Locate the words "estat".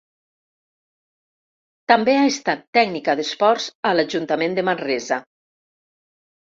2.31-2.65